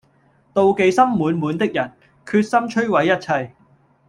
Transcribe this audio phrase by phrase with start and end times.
[0.55, 1.91] 妒忌心裏滿滿的人，
[2.25, 3.53] 決心摧毀一切